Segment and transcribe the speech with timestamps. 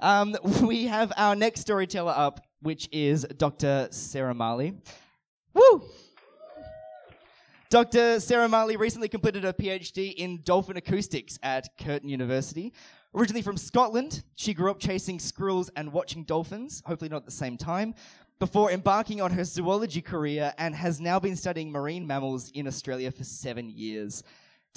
[0.00, 3.88] Um, we have our next storyteller up, which is Dr.
[3.90, 4.74] Sarah Marley.
[5.54, 5.82] Woo!
[7.70, 8.18] Dr.
[8.20, 12.72] Sarah Marley recently completed her PhD in dolphin acoustics at Curtin University.
[13.14, 17.30] Originally from Scotland, she grew up chasing squirrels and watching dolphins, hopefully not at the
[17.30, 17.94] same time,
[18.38, 23.10] before embarking on her zoology career and has now been studying marine mammals in Australia
[23.10, 24.22] for seven years.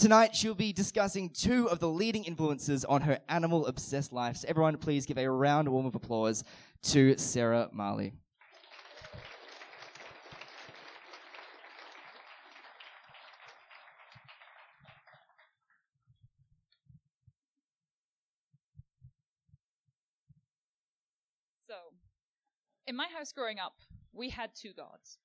[0.01, 4.37] Tonight, she'll be discussing two of the leading influences on her animal obsessed life.
[4.37, 6.43] So, everyone, please give a round warm of applause
[6.85, 8.11] to Sarah Marley.
[21.59, 21.75] So,
[22.87, 23.75] in my house growing up,
[24.13, 25.19] we had two gods.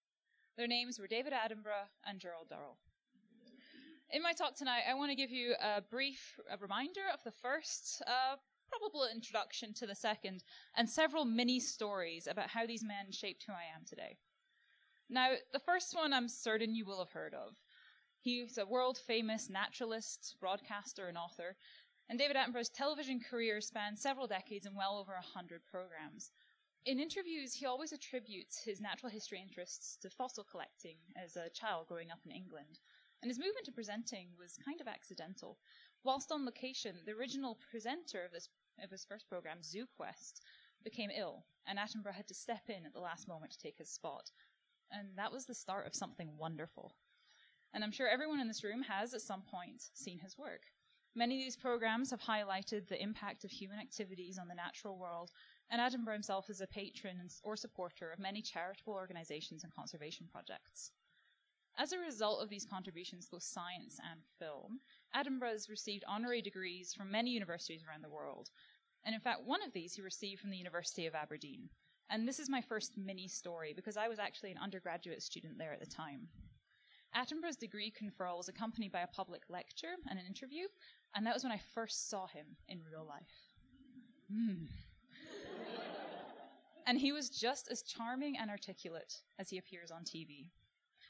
[0.58, 2.76] Their names were David Attenborough and Gerald Durrell.
[4.10, 7.32] In my talk tonight, I want to give you a brief a reminder of the
[7.32, 8.36] first, uh,
[8.70, 10.44] probable introduction to the second,
[10.76, 14.16] and several mini stories about how these men shaped who I am today.
[15.08, 17.56] Now, the first one I'm certain you will have heard of.
[18.20, 21.56] He's a world famous naturalist, broadcaster, and author,
[22.08, 26.30] and David Attenborough's television career spanned several decades and well over a hundred programs.
[26.84, 31.88] In interviews, he always attributes his natural history interests to fossil collecting as a child
[31.88, 32.78] growing up in England.
[33.26, 35.58] And his movement to presenting was kind of accidental.
[36.04, 38.48] Whilst on location, the original presenter of this
[38.80, 40.42] of his first program, Zoo Quest,
[40.84, 43.90] became ill, and Attenborough had to step in at the last moment to take his
[43.90, 44.30] spot.
[44.92, 46.94] And that was the start of something wonderful.
[47.74, 50.62] And I'm sure everyone in this room has, at some point, seen his work.
[51.16, 55.32] Many of these programs have highlighted the impact of human activities on the natural world,
[55.68, 60.92] and Attenborough himself is a patron or supporter of many charitable organizations and conservation projects.
[61.78, 64.80] As a result of these contributions, both science and film,
[65.14, 68.48] Attenborough has received honorary degrees from many universities around the world.
[69.04, 71.68] And in fact, one of these he received from the University of Aberdeen.
[72.08, 75.72] And this is my first mini story because I was actually an undergraduate student there
[75.72, 76.28] at the time.
[77.14, 80.66] Attenborough's degree conferral was accompanied by a public lecture and an interview,
[81.14, 83.22] and that was when I first saw him in real life.
[84.32, 84.66] Mm.
[86.86, 90.46] and he was just as charming and articulate as he appears on TV.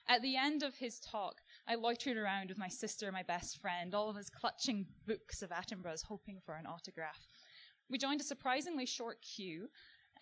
[0.09, 3.93] At the end of his talk, I loitered around with my sister, my best friend,
[3.93, 7.27] all of us clutching books of Attenborough's, hoping for an autograph.
[7.91, 9.69] We joined a surprisingly short queue,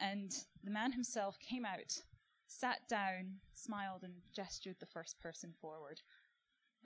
[0.01, 2.01] and the man himself came out,
[2.47, 6.01] sat down, smiled, and gestured the first person forward.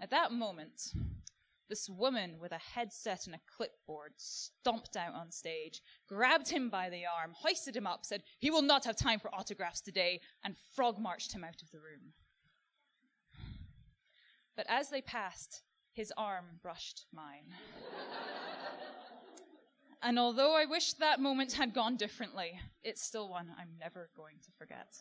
[0.00, 0.92] At that moment,
[1.68, 6.90] this woman with a headset and a clipboard stomped out on stage, grabbed him by
[6.90, 10.56] the arm, hoisted him up, said, He will not have time for autographs today, and
[10.74, 12.12] frog marched him out of the room.
[14.58, 17.54] But as they passed, his arm brushed mine.
[20.02, 24.34] and although I wish that moment had gone differently, it's still one I'm never going
[24.44, 25.00] to forget.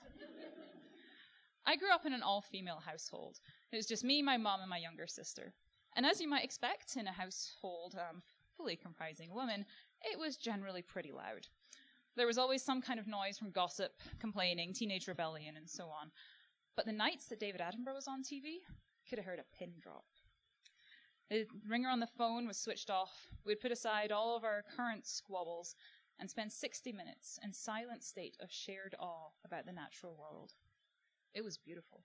[1.66, 3.40] I grew up in an all female household.
[3.72, 5.56] It was just me, my mom, and my younger sister.
[5.96, 8.22] And as you might expect in a household um,
[8.56, 9.66] fully comprising women,
[10.04, 11.48] it was generally pretty loud.
[12.16, 16.12] There was always some kind of noise from gossip, complaining, teenage rebellion, and so on.
[16.76, 18.60] But the nights that David Attenborough was on TV,
[19.08, 20.06] could have heard a pin drop.
[21.30, 23.28] The ringer on the phone was switched off.
[23.46, 25.76] We'd put aside all of our current squabbles
[26.20, 30.54] and spend 60 minutes in silent state of shared awe about the natural world.
[31.34, 32.04] It was beautiful.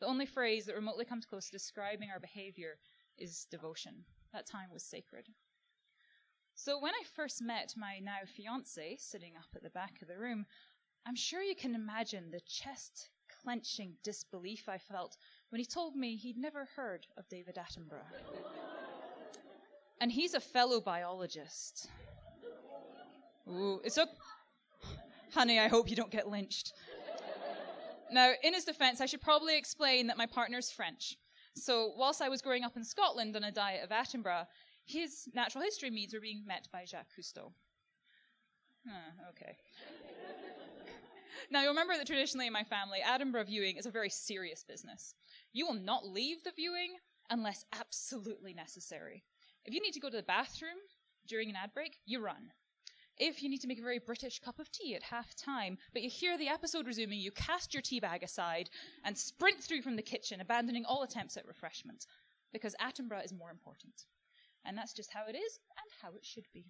[0.00, 2.78] The only phrase that remotely comes close to describing our behavior
[3.16, 4.04] is devotion.
[4.32, 5.28] That time was sacred.
[6.54, 10.18] So when I first met my now fiance sitting up at the back of the
[10.18, 10.46] room,
[11.06, 13.10] I'm sure you can imagine the chest
[13.42, 15.16] clenching disbelief I felt
[15.50, 18.06] when he told me he'd never heard of David Attenborough.
[20.00, 21.88] and he's a fellow biologist.
[23.48, 24.10] Ooh, it's okay.
[25.32, 26.72] Honey, I hope you don't get lynched.
[28.10, 31.16] now, in his defense, I should probably explain that my partner's French.
[31.54, 34.46] So, whilst I was growing up in Scotland on a diet of Attenborough,
[34.84, 37.52] his natural history needs were being met by Jacques Cousteau.
[38.86, 39.56] Huh, okay.
[41.50, 45.14] now, you'll remember that traditionally in my family, Attenborough viewing is a very serious business.
[45.56, 46.96] You will not leave the viewing
[47.30, 49.24] unless absolutely necessary.
[49.64, 50.76] If you need to go to the bathroom
[51.26, 52.52] during an ad break, you run.
[53.16, 56.02] If you need to make a very British cup of tea at half time, but
[56.02, 58.68] you hear the episode resuming, you cast your tea bag aside
[59.02, 62.04] and sprint through from the kitchen, abandoning all attempts at refreshment,
[62.52, 64.04] because Attenborough is more important.
[64.66, 66.66] And that's just how it is and how it should be.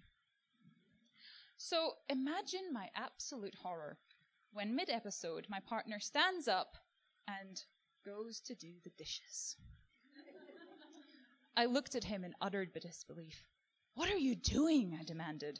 [1.57, 3.97] So imagine my absolute horror
[4.53, 6.77] when mid episode my partner stands up
[7.27, 7.65] and
[8.07, 9.57] goes to do the dishes.
[11.57, 13.43] I looked at him in utter disbelief.
[13.95, 14.97] What are you doing?
[14.99, 15.59] I demanded.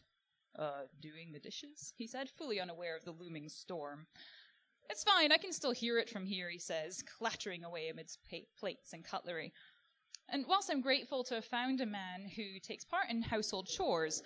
[0.58, 4.08] Uh, doing the dishes, he said, fully unaware of the looming storm.
[4.90, 8.38] It's fine, I can still hear it from here, he says, clattering away amidst pa-
[8.60, 9.54] plates and cutlery.
[10.30, 14.24] And whilst I'm grateful to have found a man who takes part in household chores,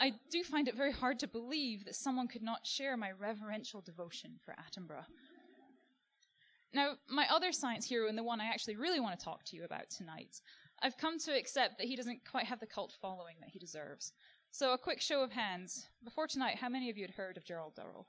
[0.00, 3.80] I do find it very hard to believe that someone could not share my reverential
[3.80, 5.06] devotion for Attenborough.
[6.72, 9.56] Now, my other science hero, and the one I actually really want to talk to
[9.56, 10.40] you about tonight,
[10.82, 14.12] I've come to accept that he doesn't quite have the cult following that he deserves.
[14.52, 15.88] So, a quick show of hands.
[16.02, 18.06] Before tonight, how many of you had heard of Gerald Durrell?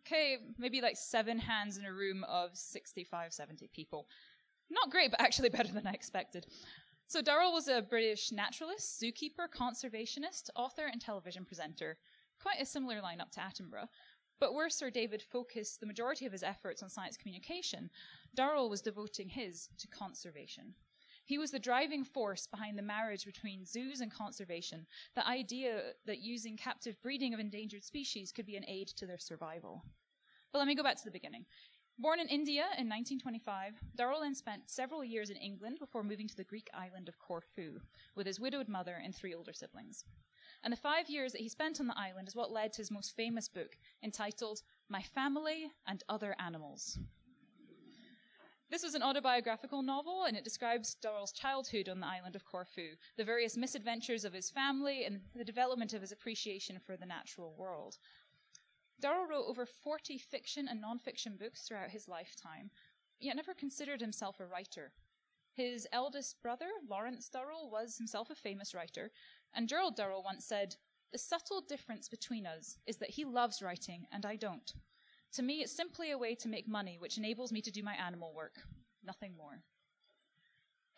[0.00, 4.06] Okay, maybe like seven hands in a room of 65, 70 people.
[4.70, 6.46] Not great, but actually better than I expected.
[7.06, 11.98] So, Durrell was a British naturalist, zookeeper, conservationist, author, and television presenter.
[12.40, 13.88] Quite a similar lineup to Attenborough.
[14.40, 17.90] But where Sir David focused the majority of his efforts on science communication,
[18.34, 20.74] Durrell was devoting his to conservation.
[21.24, 26.18] He was the driving force behind the marriage between zoos and conservation, the idea that
[26.18, 29.82] using captive breeding of endangered species could be an aid to their survival.
[30.52, 31.46] But let me go back to the beginning.
[31.98, 36.36] Born in India in 1925, Durrell then spent several years in England before moving to
[36.36, 37.80] the Greek island of Corfu
[38.16, 40.04] with his widowed mother and three older siblings.
[40.64, 42.90] And the five years that he spent on the island is what led to his
[42.90, 46.98] most famous book, entitled My Family and Other Animals.
[48.70, 52.96] This was an autobiographical novel, and it describes Durrell's childhood on the island of Corfu,
[53.18, 57.54] the various misadventures of his family, and the development of his appreciation for the natural
[57.58, 57.98] world.
[59.00, 62.70] Durrell wrote over 40 fiction and non-fiction books throughout his lifetime,
[63.20, 64.94] yet never considered himself a writer.
[65.52, 69.12] His eldest brother, Lawrence Durrell, was himself a famous writer,
[69.54, 70.76] and Gerald Durrell once said,
[71.12, 74.72] The subtle difference between us is that he loves writing and I don't.
[75.34, 77.94] To me, it's simply a way to make money which enables me to do my
[77.94, 78.56] animal work,
[79.02, 79.62] nothing more.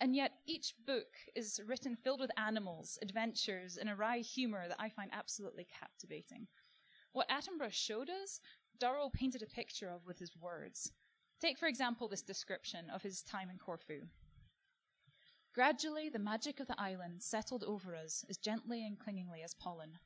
[0.00, 4.80] And yet, each book is written filled with animals, adventures, and a wry humor that
[4.80, 6.48] I find absolutely captivating.
[7.12, 8.40] What Attenborough showed us,
[8.78, 10.92] Durrell painted a picture of with his words.
[11.40, 14.02] Take, for example, this description of his time in Corfu.
[15.56, 19.98] Gradually, the magic of the island settled over us as gently and clingingly as pollen.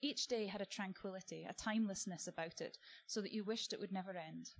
[0.00, 3.92] Each day had a tranquility, a timelessness about it, so that you wished it would
[3.92, 4.54] never end.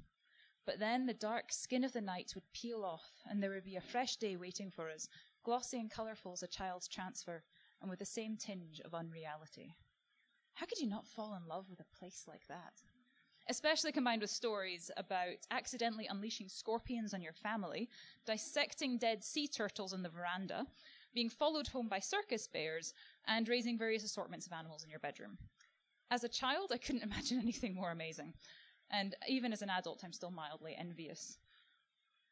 [0.67, 3.77] But then the dark skin of the night would peel off, and there would be
[3.77, 5.09] a fresh day waiting for us,
[5.45, 7.43] glossy and colourful as a child's transfer,
[7.81, 9.75] and with the same tinge of unreality.
[10.53, 12.83] How could you not fall in love with a place like that?
[13.49, 17.89] Especially combined with stories about accidentally unleashing scorpions on your family,
[18.27, 20.67] dissecting dead sea turtles in the veranda,
[21.15, 22.95] being followed home by circus bears,
[23.27, 25.37] and raising various assortments of animals in your bedroom.
[26.11, 28.35] As a child, I couldn't imagine anything more amazing.
[28.91, 31.39] And even as an adult, I'm still mildly envious.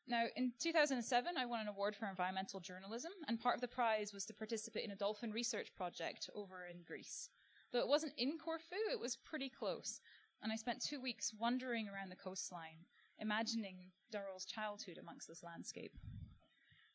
[0.06, 4.12] Now, in 2007, I won an award for environmental journalism, and part of the prize
[4.12, 7.30] was to participate in a dolphin research project over in Greece.
[7.70, 10.00] Though it wasn't in Corfu, it was pretty close
[10.42, 12.84] and I spent two weeks wandering around the coastline,
[13.18, 15.92] imagining Durrell's childhood amongst this landscape.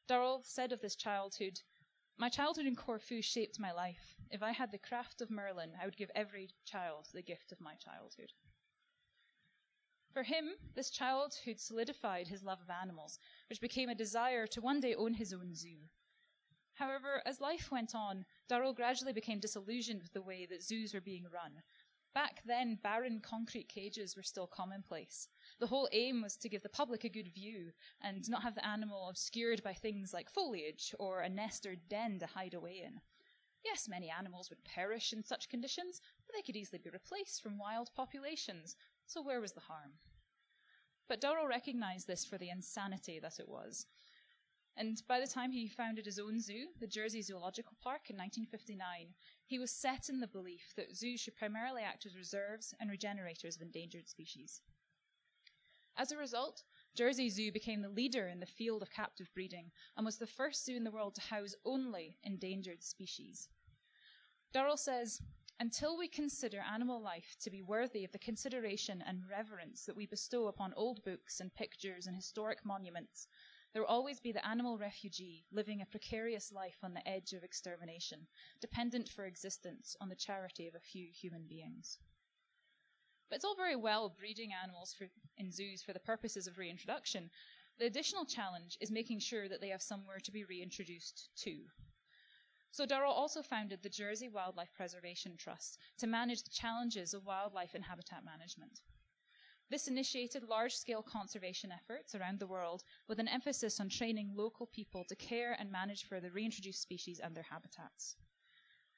[0.07, 1.61] Durrell said of this childhood,
[2.17, 4.15] My childhood in Corfu shaped my life.
[4.29, 7.61] If I had the craft of Merlin, I would give every child the gift of
[7.61, 8.33] my childhood.
[10.11, 14.79] For him, this childhood solidified his love of animals, which became a desire to one
[14.79, 15.89] day own his own zoo.
[16.73, 21.01] However, as life went on, Durrell gradually became disillusioned with the way that zoos were
[21.01, 21.63] being run,
[22.18, 25.28] Back then, barren concrete cages were still commonplace.
[25.59, 28.66] The whole aim was to give the public a good view and not have the
[28.66, 33.02] animal obscured by things like foliage or a nest or den to hide away in.
[33.64, 37.59] Yes, many animals would perish in such conditions, but they could easily be replaced from
[37.59, 39.92] wild populations, so where was the harm?
[41.07, 43.86] But Durrell recognized this for the insanity that it was.
[44.80, 49.07] And by the time he founded his own zoo, the Jersey Zoological Park, in 1959,
[49.48, 53.56] he was set in the belief that zoos should primarily act as reserves and regenerators
[53.56, 54.62] of endangered species.
[55.98, 60.06] As a result, Jersey Zoo became the leader in the field of captive breeding and
[60.06, 63.50] was the first zoo in the world to house only endangered species.
[64.54, 65.19] Durrell says,
[65.60, 70.06] until we consider animal life to be worthy of the consideration and reverence that we
[70.06, 73.28] bestow upon old books and pictures and historic monuments,
[73.78, 77.44] there will always be the animal refugee living a precarious life on the edge of
[77.44, 78.26] extermination,
[78.60, 82.00] dependent for existence on the charity of a few human beings.
[83.30, 85.07] But it's all very well breeding animals for,
[85.38, 87.30] in zoos for the purposes of reintroduction.
[87.78, 91.57] The additional challenge is making sure that they have somewhere to be reintroduced to.
[92.72, 97.76] So Durrell also founded the Jersey Wildlife Preservation Trust to manage the challenges of wildlife
[97.76, 98.81] and habitat management.
[99.69, 104.68] This initiated large scale conservation efforts around the world with an emphasis on training local
[104.68, 108.16] people to care and manage for the reintroduced species and their habitats.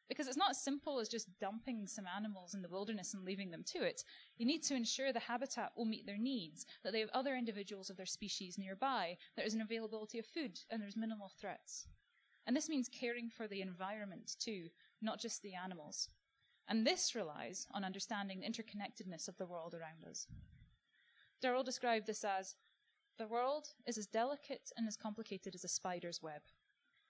[0.08, 3.50] Because it's not as simple as just dumping some animals in the wilderness and leaving
[3.50, 4.04] them to it.
[4.38, 7.90] You need to ensure the habitat will meet their needs, that they have other individuals
[7.90, 11.88] of their species nearby, there is an availability of food, and there's minimal threats.
[12.46, 14.70] And this means caring for the environment too,
[15.02, 16.10] not just the animals.
[16.68, 20.28] And this relies on understanding the interconnectedness of the world around us.
[21.42, 22.56] Durrell described this as
[23.18, 26.42] the world is as delicate and as complicated as a spider's web.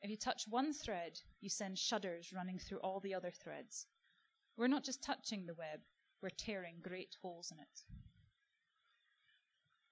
[0.01, 3.87] If you touch one thread, you send shudders running through all the other threads.
[4.55, 5.81] We're not just touching the web,
[6.21, 7.83] we're tearing great holes in it.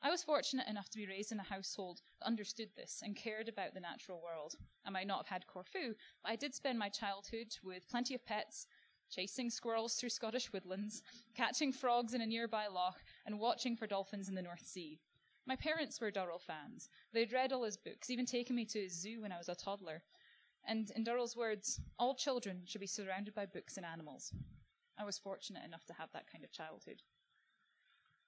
[0.01, 3.50] I was fortunate enough to be raised in a household that understood this and cared
[3.50, 4.56] about the natural world.
[4.86, 8.25] I might not have had Corfu, but I did spend my childhood with plenty of
[8.25, 8.67] pets,
[9.10, 11.01] chasing squirrels through Scottish woodlands,
[11.36, 15.00] catching frogs in a nearby loch, and watching for dolphins in the North Sea.
[15.46, 16.90] My parents were Durrell fans.
[17.14, 19.56] They'd read all his books, even taken me to his zoo when I was a
[19.56, 20.02] toddler.
[20.66, 24.34] And in Durrell's words, all children should be surrounded by books and animals.
[24.98, 27.04] I was fortunate enough to have that kind of childhood.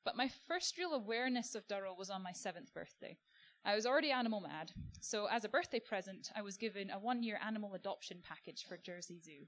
[0.03, 3.17] But my first real awareness of Durrell was on my seventh birthday.
[3.65, 7.23] I was already animal mad, so as a birthday present, I was given a one
[7.23, 9.47] year animal adoption package for Jersey Zoo.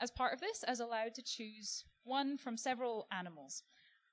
[0.00, 3.62] As part of this, I was allowed to choose one from several animals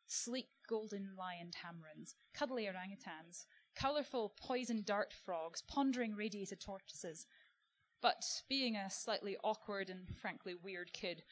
[0.07, 3.45] sleek golden lion tamarins, cuddly orangutans,
[3.75, 7.25] colourful poison dart frogs, pondering radiated tortoises.
[8.01, 11.23] But being a slightly awkward and frankly weird kid,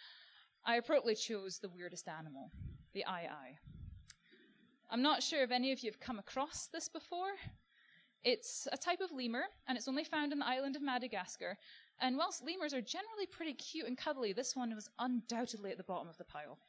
[0.65, 2.51] I appropriately chose the weirdest animal,
[2.93, 3.57] the aye-aye.
[4.89, 7.31] I'm not sure if any of you have come across this before.
[8.23, 11.57] It's a type of lemur, and it's only found in the island of Madagascar.
[11.99, 15.83] And whilst lemurs are generally pretty cute and cuddly, this one was undoubtedly at the
[15.83, 16.59] bottom of the pile.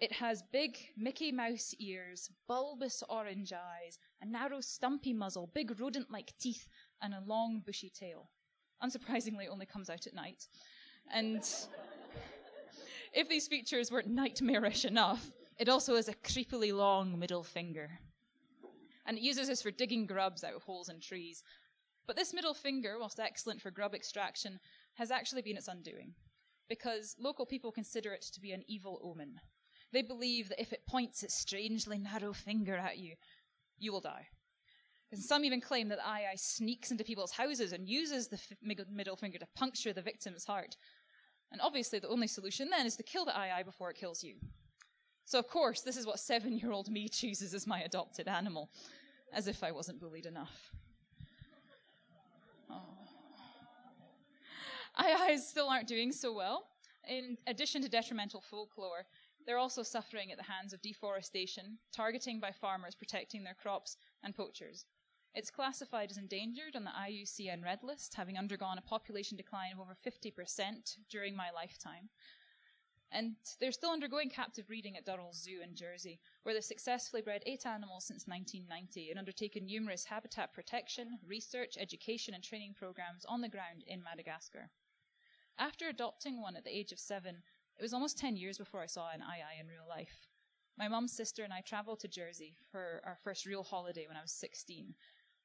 [0.00, 6.10] It has big Mickey Mouse ears, bulbous orange eyes, a narrow stumpy muzzle, big rodent
[6.10, 6.68] like teeth,
[7.00, 8.28] and a long bushy tail.
[8.82, 10.48] Unsurprisingly, it only comes out at night.
[11.12, 11.42] And
[13.12, 17.90] if these features weren't nightmarish enough, it also has a creepily long middle finger.
[19.06, 21.42] And it uses this for digging grubs out of holes in trees.
[22.06, 24.58] But this middle finger, whilst excellent for grub extraction,
[24.94, 26.14] has actually been its undoing.
[26.68, 29.40] Because local people consider it to be an evil omen.
[29.92, 33.14] They believe that if it points its strangely narrow finger at you,
[33.78, 34.26] you will die.
[35.10, 39.16] And some even claim that aye-aye sneaks into people's houses and uses the f- middle
[39.16, 40.76] finger to puncture the victim's heart.
[41.50, 44.36] And obviously, the only solution then is to kill the aye-aye before it kills you.
[45.26, 48.70] So, of course, this is what seven year old me chooses as my adopted animal,
[49.34, 50.70] as if I wasn't bullied enough.
[52.70, 52.80] Oh.
[54.96, 56.64] Aye-ayes still aren't doing so well.
[57.08, 59.04] In addition to detrimental folklore,
[59.46, 64.34] they're also suffering at the hands of deforestation, targeting by farmers protecting their crops, and
[64.34, 64.86] poachers.
[65.34, 69.80] It's classified as endangered on the IUCN Red List, having undergone a population decline of
[69.80, 72.10] over 50% during my lifetime.
[73.10, 77.42] And they're still undergoing captive breeding at Durrell Zoo in Jersey, where they've successfully bred
[77.44, 83.40] eight animals since 1990 and undertaken numerous habitat protection, research, education, and training programs on
[83.40, 84.70] the ground in Madagascar.
[85.58, 87.42] After adopting one at the age of seven,
[87.82, 90.28] it was almost 10 years before I saw an aye-aye in real life.
[90.78, 94.22] My mum's sister and I traveled to Jersey for our first real holiday when I
[94.22, 94.94] was 16.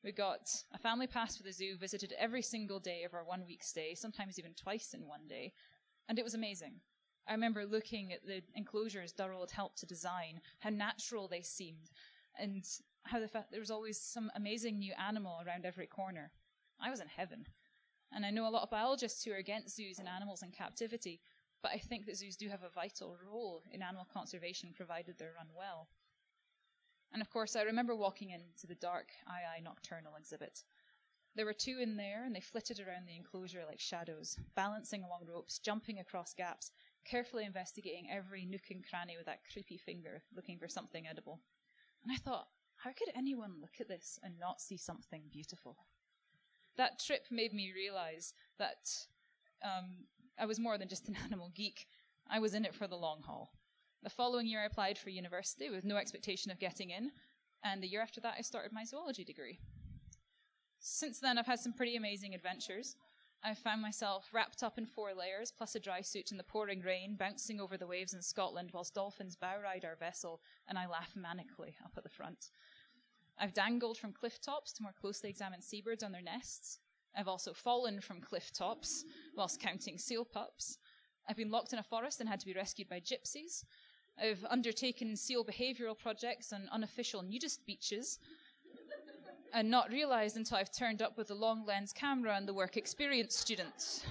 [0.03, 3.43] We got a family pass for the zoo, visited every single day of our one
[3.47, 5.51] week stay, sometimes even twice in one day,
[6.07, 6.75] and it was amazing.
[7.27, 11.89] I remember looking at the enclosures Durrell had helped to design, how natural they seemed,
[12.39, 12.63] and
[13.01, 16.31] how the fact there was always some amazing new animal around every corner.
[16.79, 17.47] I was in heaven.
[18.13, 21.19] And I know a lot of biologists who are against zoos and animals in captivity,
[21.61, 25.33] but I think that zoos do have a vital role in animal conservation provided they're
[25.37, 25.87] run well.
[27.13, 30.63] And of course, I remember walking into the dark aye-aye nocturnal exhibit.
[31.35, 35.27] There were two in there, and they flitted around the enclosure like shadows, balancing along
[35.27, 36.71] ropes, jumping across gaps,
[37.05, 41.39] carefully investigating every nook and cranny with that creepy finger, looking for something edible.
[42.03, 45.77] And I thought, how could anyone look at this and not see something beautiful?
[46.75, 48.89] That trip made me realize that
[49.63, 50.05] um,
[50.39, 51.87] I was more than just an animal geek.
[52.29, 53.51] I was in it for the long haul.
[54.03, 57.11] The following year, I applied for university with no expectation of getting in,
[57.63, 59.59] and the year after that, I started my zoology degree.
[60.79, 62.95] Since then, I've had some pretty amazing adventures.
[63.43, 66.81] I've found myself wrapped up in four layers, plus a dry suit in the pouring
[66.81, 70.87] rain, bouncing over the waves in Scotland whilst dolphins bow ride our vessel, and I
[70.87, 72.51] laugh manically up at the front.
[73.39, 76.79] I've dangled from cliff tops to more closely examine seabirds on their nests.
[77.17, 79.03] I've also fallen from cliff tops
[79.35, 80.77] whilst counting seal pups.
[81.27, 83.65] I've been locked in a forest and had to be rescued by gypsies.
[84.21, 88.19] I've undertaken seal behavioural projects on unofficial nudist beaches
[89.53, 92.77] and not realised until I've turned up with a long lens camera and the work
[92.77, 94.05] experience students.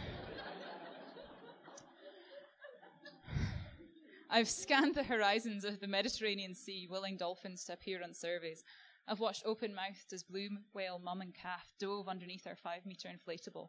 [4.28, 8.64] I've scanned the horizons of the Mediterranean Sea, willing dolphins to appear on surveys.
[9.08, 13.08] I've watched open mouthed as blue whale mum and calf dove underneath our five metre
[13.08, 13.68] inflatable,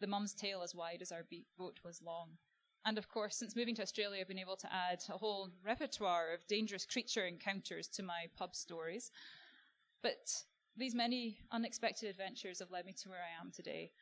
[0.00, 1.26] the mum's tail as wide as our
[1.58, 2.38] boat was long.
[2.84, 6.32] And of course, since moving to Australia, I've been able to add a whole repertoire
[6.32, 9.10] of dangerous creature encounters to my pub stories.
[10.02, 10.32] But
[10.76, 13.92] these many unexpected adventures have led me to where I am today.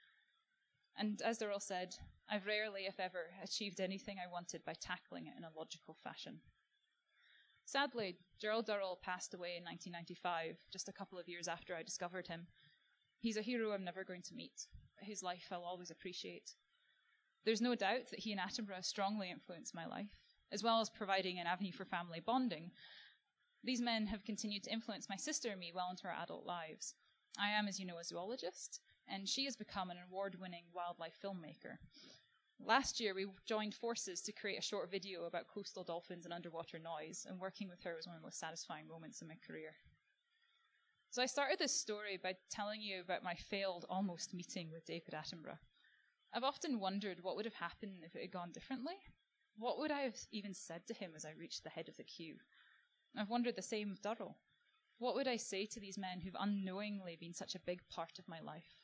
[0.97, 1.97] And as all said,
[2.31, 6.41] I've rarely, if ever, achieved anything I wanted by tackling it in a logical fashion.
[7.69, 12.27] Sadly, Gerald Durrell passed away in 1995, just a couple of years after I discovered
[12.27, 12.47] him.
[13.21, 16.55] He's a hero I'm never going to meet, but his life I'll always appreciate.
[17.45, 20.17] There's no doubt that he and Attenborough strongly influenced my life,
[20.51, 22.71] as well as providing an avenue for family bonding.
[23.63, 26.95] These men have continued to influence my sister and me well into our adult lives.
[27.39, 31.19] I am, as you know, a zoologist, and she has become an award winning wildlife
[31.23, 31.77] filmmaker.
[32.65, 36.79] Last year, we joined forces to create a short video about coastal dolphins and underwater
[36.79, 39.75] noise, and working with her was one of the most satisfying moments in my career.
[41.11, 45.15] So, I started this story by telling you about my failed almost meeting with David
[45.15, 45.59] Attenborough.
[46.35, 48.97] I've often wondered what would have happened if it had gone differently.
[49.57, 52.05] What would I have even said to him as I reached the head of the
[52.05, 52.37] queue?
[53.17, 54.37] I've wondered the same of Durrell.
[54.99, 58.29] What would I say to these men who've unknowingly been such a big part of
[58.29, 58.77] my life?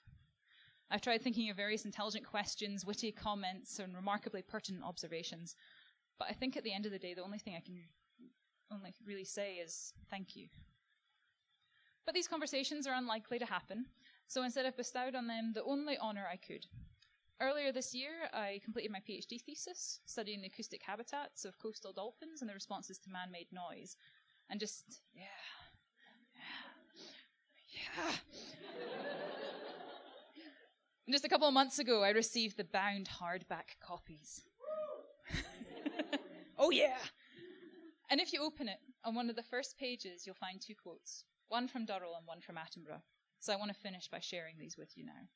[0.91, 5.57] I've tried thinking of various intelligent questions, witty comments, and remarkably pertinent observations,
[6.19, 7.83] but I think at the end of the day, the only thing I can
[8.71, 10.49] only really say is thank you.
[12.05, 13.87] But these conversations are unlikely to happen,
[14.29, 16.67] so instead I've bestowed on them the only honour I could.
[17.41, 22.41] Earlier this year, I completed my PhD thesis studying the acoustic habitats of coastal dolphins
[22.41, 23.97] and the responses to man made noise.
[24.51, 25.25] And just, yeah,
[27.73, 28.54] yeah, yeah.
[31.07, 34.43] And just a couple of months ago, I received the bound hardback copies.
[36.59, 36.97] oh, yeah!
[38.11, 41.25] And if you open it, on one of the first pages, you'll find two quotes
[41.49, 43.03] one from Durrell and one from Attenborough.
[43.39, 45.29] So I want to finish by sharing these with you now.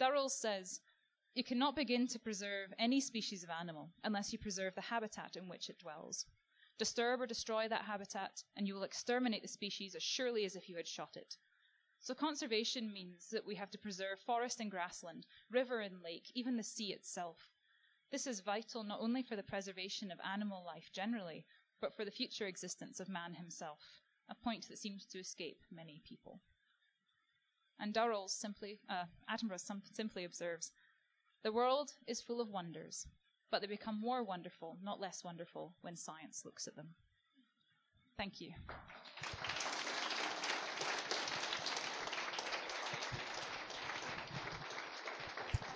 [0.00, 0.80] Durrell says,
[1.34, 5.48] You cannot begin to preserve any species of animal unless you preserve the habitat in
[5.48, 6.26] which it dwells.
[6.78, 10.68] Disturb or destroy that habitat, and you will exterminate the species as surely as if
[10.68, 11.36] you had shot it.
[12.00, 16.56] So conservation means that we have to preserve forest and grassland, river and lake, even
[16.56, 17.50] the sea itself.
[18.10, 21.44] This is vital not only for the preservation of animal life generally,
[21.80, 23.80] but for the future existence of man himself,
[24.28, 26.40] a point that seems to escape many people.
[27.78, 30.72] And Durrell simply, uh, Attenborough simply observes,
[31.42, 33.06] the world is full of wonders,
[33.50, 36.88] but they become more wonderful, not less wonderful, when science looks at them.
[38.16, 38.52] Thank you.